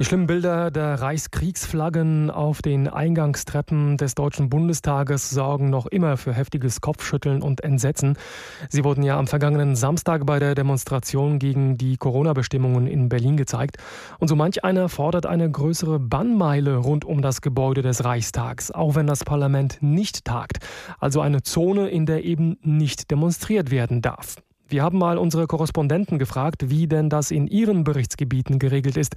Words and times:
Die 0.00 0.04
schlimmen 0.04 0.26
Bilder 0.26 0.72
der 0.72 1.00
Reichskriegsflaggen 1.00 2.28
auf 2.28 2.62
den 2.62 2.88
Eingangstreppen 2.88 3.96
des 3.96 4.16
Deutschen 4.16 4.48
Bundestages 4.48 5.30
sorgen 5.30 5.70
noch 5.70 5.86
immer 5.86 6.16
für 6.16 6.32
heftiges 6.32 6.80
Kopfschütteln 6.80 7.42
und 7.42 7.62
Entsetzen. 7.62 8.18
Sie 8.68 8.82
wurden 8.82 9.04
ja 9.04 9.16
am 9.16 9.28
vergangenen 9.28 9.76
Samstag 9.76 10.26
bei 10.26 10.40
der 10.40 10.56
Demonstration 10.56 11.38
gegen 11.38 11.78
die 11.78 11.96
Corona-Bestimmungen 11.96 12.88
in 12.88 13.08
Berlin 13.08 13.36
gezeigt. 13.36 13.76
Und 14.18 14.26
so 14.26 14.34
manch 14.34 14.64
einer 14.64 14.88
fordert 14.88 15.26
eine 15.26 15.48
größere 15.48 16.00
Bannmeile 16.00 16.78
rund 16.78 17.04
um 17.04 17.22
das 17.22 17.40
Gebäude 17.40 17.82
des 17.82 18.04
Reichstags, 18.04 18.72
auch 18.72 18.96
wenn 18.96 19.06
das 19.06 19.22
Parlament 19.22 19.78
nicht 19.80 20.24
tagt. 20.24 20.58
Also 20.98 21.20
eine 21.20 21.42
Zone, 21.42 21.88
in 21.88 22.04
der 22.04 22.24
eben 22.24 22.58
nicht 22.62 23.12
demonstriert 23.12 23.70
werden 23.70 24.02
darf. 24.02 24.38
Wir 24.66 24.82
haben 24.82 24.98
mal 24.98 25.18
unsere 25.18 25.46
Korrespondenten 25.46 26.18
gefragt, 26.18 26.70
wie 26.70 26.86
denn 26.86 27.10
das 27.10 27.30
in 27.30 27.46
ihren 27.46 27.84
Berichtsgebieten 27.84 28.58
geregelt 28.58 28.96
ist, 28.96 29.14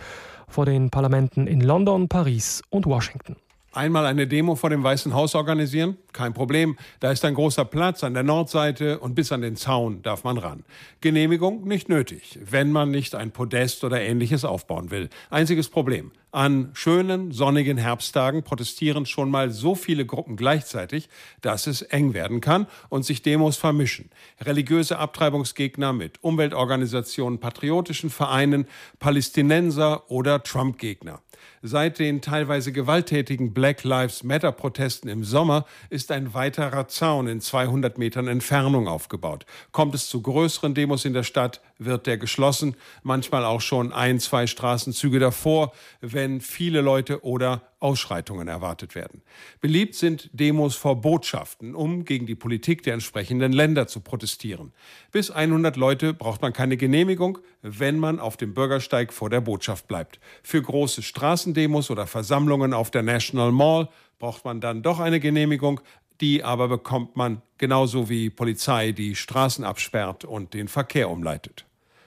vor 0.48 0.66
den 0.66 0.90
Parlamenten 0.90 1.48
in 1.48 1.62
London, 1.62 2.10
Paris 2.10 2.62
und 2.70 2.86
Washington. 2.86 3.38
Einmal 3.78 4.08
eine 4.08 4.26
Demo 4.26 4.56
vor 4.56 4.72
dem 4.72 4.84
Weißen 4.84 5.14
Haus 5.14 5.36
organisieren? 5.36 5.98
Kein 6.12 6.34
Problem. 6.34 6.80
Da 7.00 7.12
ist 7.12 7.24
ein 7.24 7.36
großer 7.36 7.64
Platz 7.64 8.04
an 8.04 8.16
der 8.16 8.24
Nordseite 8.24 8.98
und 8.98 9.14
bis 9.14 9.32
an 9.32 9.42
den 9.42 9.56
Zaun 9.56 10.02
darf 10.02 10.24
man 10.24 10.40
ran. 10.40 10.64
Genehmigung 11.00 11.64
nicht 11.68 11.88
nötig, 11.88 12.40
wenn 12.44 12.72
man 12.72 12.90
nicht 12.90 13.14
ein 13.14 13.30
Podest 13.30 13.84
oder 13.84 14.02
ähnliches 14.02 14.46
aufbauen 14.46 14.90
will. 14.90 15.10
Einziges 15.30 15.70
Problem. 15.70 16.12
An 16.32 16.72
schönen, 16.74 17.32
sonnigen 17.32 17.78
Herbsttagen 17.78 18.42
protestieren 18.42 19.06
schon 19.06 19.30
mal 19.30 19.52
so 19.52 19.76
viele 19.76 20.08
Gruppen 20.08 20.38
gleichzeitig, 20.38 21.08
dass 21.42 21.68
es 21.68 21.84
eng 21.84 22.16
werden 22.16 22.42
kann 22.42 22.66
und 22.90 23.06
sich 23.06 23.22
Demos 23.22 23.58
vermischen. 23.58 24.10
Religiöse 24.42 24.98
Abtreibungsgegner 24.98 25.94
mit 25.94 26.24
Umweltorganisationen, 26.24 27.40
patriotischen 27.40 28.10
Vereinen, 28.10 28.66
Palästinenser 28.98 30.10
oder 30.10 30.42
Trump-Gegner. 30.42 31.22
Seit 31.62 32.00
den 32.00 32.22
teilweise 32.22 32.72
gewalttätigen 32.72 33.54
Black 33.54 33.67
Lives 33.84 34.24
Matter 34.24 34.52
Protesten 34.52 35.10
im 35.10 35.24
Sommer 35.24 35.66
ist 35.90 36.12
ein 36.12 36.34
weiterer 36.34 36.88
Zaun 36.88 37.28
in 37.28 37.42
200 37.42 37.98
Metern 37.98 38.28
Entfernung 38.28 38.88
aufgebaut. 38.88 39.46
Kommt 39.72 39.94
es 39.94 40.08
zu 40.08 40.22
größeren 40.22 40.74
Demos 40.74 41.04
in 41.04 41.14
der 41.14 41.24
Stadt, 41.24 41.62
wird 41.80 42.08
der 42.08 42.18
geschlossen, 42.18 42.76
manchmal 43.04 43.46
auch 43.46 43.62
schon 43.62 43.94
ein, 43.94 44.20
zwei 44.20 44.48
Straßenzüge 44.48 45.20
davor, 45.20 45.74
wenn 46.02 46.42
viele 46.42 46.82
Leute 46.82 47.24
oder 47.24 47.62
Ausschreitungen 47.80 48.48
erwartet 48.48 48.96
werden. 48.96 49.22
Beliebt 49.62 49.94
sind 49.94 50.30
Demos 50.34 50.76
vor 50.76 51.00
Botschaften, 51.02 51.76
um 51.76 52.06
gegen 52.06 52.26
die 52.26 52.36
Politik 52.36 52.82
der 52.84 52.94
entsprechenden 52.94 53.52
Länder 53.52 53.88
zu 53.88 54.00
protestieren. 54.00 54.74
Bis 55.12 55.30
100 55.30 55.76
Leute 55.76 56.14
braucht 56.14 56.42
man 56.42 56.54
keine 56.54 56.78
Genehmigung, 56.78 57.38
wenn 57.62 58.00
man 58.00 58.20
auf 58.20 58.38
dem 58.38 58.54
Bürgersteig 58.54 59.14
vor 59.14 59.30
der 59.30 59.42
Botschaft 59.42 59.88
bleibt. 59.88 60.20
Für 60.42 60.62
große 60.62 61.04
Straßendemos 61.04 61.92
oder 61.92 62.08
Versammlungen 62.08 62.74
auf 62.74 62.90
der 62.90 63.04
National 63.04 63.52
Mall 63.52 63.90
braucht 64.18 64.46
man 64.46 64.60
dann 64.62 64.82
doch 64.82 65.00
eine 65.00 65.20
Genehmigung, 65.20 65.80
die 66.22 66.44
aber 66.44 66.68
bekommt 66.68 67.16
man 67.16 67.42
genauso 67.58 68.10
wie 68.10 68.30
Polizei, 68.30 68.92
die 68.92 69.16
Straßen 69.16 69.64
absperrt 69.64 70.26
und 70.26 70.54
den 70.54 70.68
Verkehr 70.68 71.10
umleitet. 71.10 71.66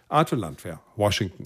Arthur 0.08 0.39
Landwehr, 0.39 0.80
Washington. 0.97 1.44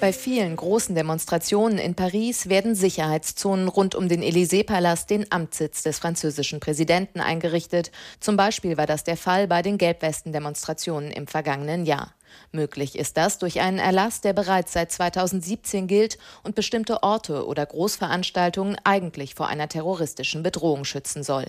Bei 0.00 0.12
vielen 0.12 0.54
großen 0.54 0.94
Demonstrationen 0.94 1.78
in 1.78 1.94
Paris 1.94 2.50
werden 2.50 2.74
Sicherheitszonen 2.74 3.68
rund 3.68 3.94
um 3.94 4.08
den 4.08 4.22
Élysée-Palast, 4.22 5.08
den 5.08 5.32
Amtssitz 5.32 5.82
des 5.82 5.98
französischen 5.98 6.60
Präsidenten, 6.60 7.20
eingerichtet. 7.20 7.90
Zum 8.20 8.36
Beispiel 8.36 8.76
war 8.76 8.86
das 8.86 9.04
der 9.04 9.16
Fall 9.16 9.48
bei 9.48 9.62
den 9.62 9.78
Gelbwesten-Demonstrationen 9.78 11.10
im 11.10 11.26
vergangenen 11.26 11.86
Jahr. 11.86 12.15
Möglich 12.52 12.98
ist 12.98 13.16
das 13.16 13.38
durch 13.38 13.60
einen 13.60 13.78
Erlass, 13.78 14.20
der 14.20 14.32
bereits 14.32 14.72
seit 14.72 14.92
2017 14.92 15.86
gilt 15.86 16.18
und 16.42 16.54
bestimmte 16.54 17.02
Orte 17.02 17.46
oder 17.46 17.66
Großveranstaltungen 17.66 18.76
eigentlich 18.84 19.34
vor 19.34 19.48
einer 19.48 19.68
terroristischen 19.68 20.42
Bedrohung 20.42 20.84
schützen 20.84 21.22
soll. 21.22 21.46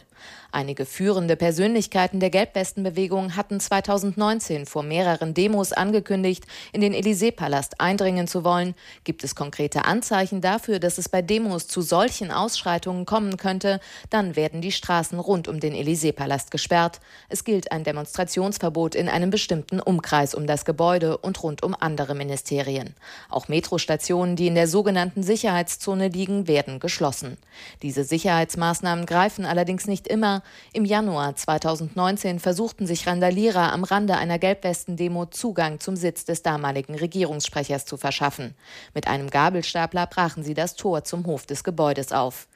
Einige 0.51 0.85
führende 0.85 1.35
Persönlichkeiten 1.35 2.19
der 2.19 2.29
Gelbwestenbewegung 2.29 3.35
hatten 3.35 3.59
2019 3.59 4.65
vor 4.65 4.83
mehreren 4.83 5.33
Demos 5.33 5.73
angekündigt, 5.73 6.45
in 6.71 6.81
den 6.81 6.93
Élysée-Palast 6.93 7.79
eindringen 7.79 8.27
zu 8.27 8.43
wollen. 8.43 8.73
Gibt 9.03 9.23
es 9.23 9.35
konkrete 9.35 9.85
Anzeichen 9.85 10.41
dafür, 10.41 10.79
dass 10.79 10.97
es 10.97 11.09
bei 11.09 11.21
Demos 11.21 11.67
zu 11.67 11.81
solchen 11.81 12.31
Ausschreitungen 12.31 13.05
kommen 13.05 13.37
könnte, 13.37 13.79
dann 14.09 14.35
werden 14.35 14.61
die 14.61 14.71
Straßen 14.71 15.19
rund 15.19 15.47
um 15.47 15.59
den 15.59 15.73
Élysée-Palast 15.73 16.51
gesperrt. 16.51 16.99
Es 17.29 17.43
gilt 17.43 17.71
ein 17.71 17.83
Demonstrationsverbot 17.83 18.95
in 18.95 19.09
einem 19.09 19.29
bestimmten 19.29 19.79
Umkreis 19.79 20.33
um 20.33 20.47
das 20.47 20.65
Gebäude 20.67 21.17
und 21.17 21.41
rund 21.41 21.63
um 21.63 21.73
andere 21.79 22.13
Ministerien. 22.13 22.93
Auch 23.29 23.47
Metrostationen, 23.47 24.35
die 24.35 24.45
in 24.47 24.53
der 24.53 24.67
sogenannten 24.67 25.23
Sicherheitszone 25.23 26.09
liegen, 26.09 26.47
werden 26.47 26.79
geschlossen. 26.79 27.37
Diese 27.81 28.03
Sicherheitsmaßnahmen 28.03 29.07
greifen 29.07 29.45
allerdings 29.45 29.87
nicht 29.87 30.07
immer. 30.07 30.43
Im 30.73 30.85
Januar 30.85 31.35
2019 31.35 32.39
versuchten 32.39 32.85
sich 32.85 33.07
Randalierer 33.07 33.71
am 33.71 33.85
Rande 33.85 34.17
einer 34.17 34.37
Gelbwestendemo 34.37 35.25
Zugang 35.27 35.79
zum 35.79 35.95
Sitz 35.95 36.25
des 36.25 36.43
damaligen 36.43 36.95
Regierungssprechers 36.95 37.85
zu 37.85 37.95
verschaffen. 37.95 38.53
Mit 38.93 39.07
einem 39.07 39.29
Gabelstapler 39.29 40.05
brachen 40.05 40.43
sie 40.43 40.53
das 40.53 40.75
Tor 40.75 41.05
zum 41.05 41.25
Hof 41.25 41.45
des 41.45 41.63
Gebäudes 41.63 42.11
auf. 42.11 42.47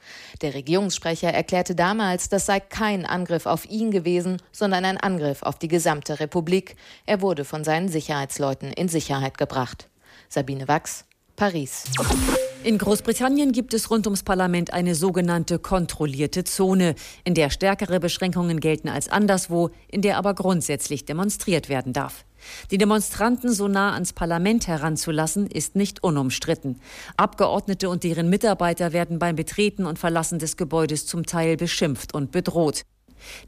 Der 0.42 0.52
Regierungssprecher 0.52 1.32
erklärte 1.32 1.74
damals, 1.74 2.28
das 2.28 2.44
sei 2.44 2.60
kein 2.60 3.06
Angriff 3.06 3.46
auf 3.46 3.64
ihn 3.64 3.90
gewesen, 3.90 4.36
sondern 4.52 4.84
ein 4.84 4.98
Angriff 4.98 5.42
auf 5.42 5.58
die 5.58 5.68
gesamte 5.68 6.20
Republik. 6.20 6.76
Er 7.06 7.22
wurde 7.22 7.46
von 7.46 7.64
seinen 7.64 7.88
Sicherheitsleuten 8.02 8.72
in 8.72 8.88
Sicherheit 8.88 9.38
gebracht. 9.38 9.88
Sabine 10.28 10.66
Wachs, 10.66 11.04
Paris. 11.36 11.84
In 12.64 12.78
Großbritannien 12.78 13.52
gibt 13.52 13.74
es 13.74 13.90
rund 13.90 14.06
ums 14.08 14.24
Parlament 14.24 14.72
eine 14.72 14.96
sogenannte 14.96 15.60
kontrollierte 15.60 16.42
Zone, 16.42 16.96
in 17.24 17.34
der 17.34 17.50
stärkere 17.50 18.00
Beschränkungen 18.00 18.58
gelten 18.58 18.88
als 18.88 19.08
anderswo, 19.08 19.70
in 19.88 20.02
der 20.02 20.16
aber 20.16 20.34
grundsätzlich 20.34 21.04
demonstriert 21.04 21.68
werden 21.68 21.92
darf. 21.92 22.24
Die 22.72 22.78
Demonstranten 22.78 23.52
so 23.52 23.68
nah 23.68 23.92
ans 23.94 24.12
Parlament 24.12 24.66
heranzulassen, 24.66 25.46
ist 25.46 25.76
nicht 25.76 26.02
unumstritten. 26.02 26.80
Abgeordnete 27.16 27.88
und 27.88 28.02
deren 28.02 28.28
Mitarbeiter 28.28 28.92
werden 28.92 29.20
beim 29.20 29.36
Betreten 29.36 29.86
und 29.86 30.00
Verlassen 30.00 30.40
des 30.40 30.56
Gebäudes 30.56 31.06
zum 31.06 31.24
Teil 31.24 31.56
beschimpft 31.56 32.14
und 32.14 32.32
bedroht. 32.32 32.82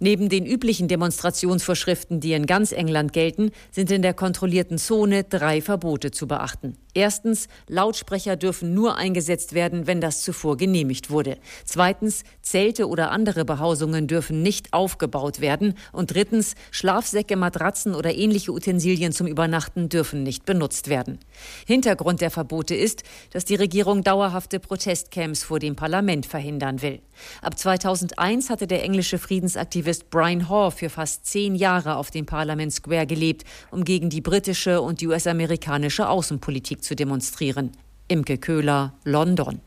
Neben 0.01 0.29
den 0.29 0.47
üblichen 0.47 0.89
Demonstrationsvorschriften, 0.89 2.21
die 2.21 2.33
in 2.33 2.47
ganz 2.47 2.73
England 2.73 3.13
gelten, 3.13 3.51
sind 3.71 3.91
in 3.91 4.03
der 4.03 4.15
kontrollierten 4.15 4.79
Zone 4.79 5.25
drei 5.25 5.61
Verbote 5.61 6.11
zu 6.11 6.27
beachten. 6.27 6.77
Erstens, 6.95 7.49
Lautsprecher 7.69 8.37
dürfen 8.37 8.73
nur 8.73 8.97
eingesetzt 8.97 9.53
werden, 9.53 9.89
wenn 9.89 10.01
das 10.01 10.23
zuvor 10.23 10.57
genehmigt 10.57 11.11
wurde. 11.11 11.39
Zweitens, 11.65 12.23
Zelte 12.41 12.89
oder 12.89 13.11
andere 13.11 13.45
Behausungen 13.45 14.07
dürfen 14.07 14.43
nicht 14.43 14.73
aufgebaut 14.73 15.41
werden. 15.41 15.75
Und 15.93 16.15
drittens, 16.15 16.55
Schlafsäcke, 16.71 17.35
Matratzen 17.35 17.97
oder 17.97 18.15
ähnliche 18.15 18.53
Utensilien 18.53 19.11
zum 19.13 19.27
Übernachten 19.27 19.89
dürfen 19.89 20.23
nicht 20.23 20.45
benutzt 20.45 20.89
werden. 20.89 21.19
Hintergrund 21.67 22.21
der 22.21 22.31
Verbote 22.31 22.77
ist, 22.77 23.03
dass 23.33 23.45
die 23.45 23.57
Regierung 23.57 24.05
dauerhafte 24.05 24.61
Protestcamps 24.61 25.43
vor 25.43 25.59
dem 25.59 25.75
Parlament 25.75 26.27
verhindern 26.27 26.81
will. 26.81 27.01
Ab 27.43 27.59
2001 27.59 28.51
hatte 28.51 28.69
der 28.69 28.85
englische 28.85 29.19
Friedensaktivist 29.19 29.64
Brian 30.11 30.49
Hoare 30.49 30.71
für 30.71 30.91
fast 30.91 31.27
zehn 31.27 31.55
Jahre 31.55 31.97
auf 31.97 32.11
dem 32.11 32.27
Parliament 32.27 32.73
Square 32.73 33.07
gelebt, 33.07 33.45
um 33.71 33.85
gegen 33.85 34.11
die 34.11 34.21
britische 34.21 34.81
und 34.81 35.01
die 35.01 35.09
US-amerikanische 35.09 36.09
Außenpolitik 36.09 36.83
zu 36.83 36.95
demonstrieren. 36.95 37.73
Imke 38.09 38.39
Köhler, 38.39 38.95
London. 39.05 39.61